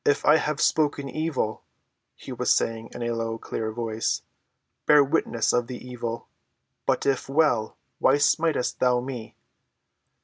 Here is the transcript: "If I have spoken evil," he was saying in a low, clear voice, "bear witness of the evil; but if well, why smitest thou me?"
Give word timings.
"If 0.03 0.25
I 0.25 0.37
have 0.37 0.59
spoken 0.59 1.07
evil," 1.07 1.61
he 2.15 2.31
was 2.31 2.49
saying 2.51 2.89
in 2.91 3.03
a 3.03 3.11
low, 3.13 3.37
clear 3.37 3.71
voice, 3.71 4.23
"bear 4.87 5.03
witness 5.03 5.53
of 5.53 5.67
the 5.67 5.77
evil; 5.77 6.27
but 6.87 7.05
if 7.05 7.29
well, 7.29 7.77
why 7.99 8.17
smitest 8.17 8.79
thou 8.79 8.99
me?" 8.99 9.35